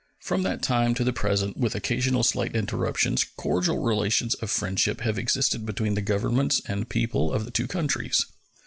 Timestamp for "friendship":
4.49-5.01